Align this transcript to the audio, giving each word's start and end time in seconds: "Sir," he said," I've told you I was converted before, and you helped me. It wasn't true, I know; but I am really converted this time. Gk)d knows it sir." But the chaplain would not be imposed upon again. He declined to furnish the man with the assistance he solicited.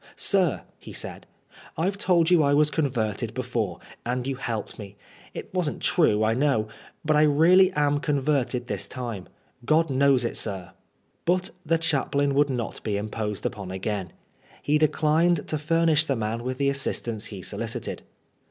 "Sir," 0.15 0.63
he 0.79 0.93
said," 0.93 1.27
I've 1.77 1.95
told 1.99 2.31
you 2.31 2.41
I 2.41 2.55
was 2.55 2.71
converted 2.71 3.35
before, 3.35 3.79
and 4.03 4.25
you 4.25 4.35
helped 4.35 4.79
me. 4.79 4.95
It 5.35 5.53
wasn't 5.53 5.79
true, 5.83 6.23
I 6.23 6.33
know; 6.33 6.67
but 7.05 7.15
I 7.15 7.21
am 7.25 7.37
really 7.37 7.71
converted 8.01 8.65
this 8.65 8.87
time. 8.87 9.29
Gk)d 9.63 9.91
knows 9.91 10.25
it 10.25 10.35
sir." 10.35 10.71
But 11.25 11.51
the 11.63 11.77
chaplain 11.77 12.33
would 12.33 12.49
not 12.49 12.81
be 12.81 12.97
imposed 12.97 13.45
upon 13.45 13.69
again. 13.69 14.11
He 14.63 14.79
declined 14.79 15.47
to 15.49 15.59
furnish 15.59 16.05
the 16.05 16.15
man 16.15 16.43
with 16.43 16.57
the 16.57 16.69
assistance 16.69 17.25
he 17.27 17.43
solicited. 17.43 18.01